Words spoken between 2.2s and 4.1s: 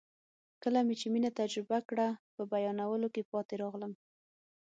په بیانولو کې پاتې راغلم.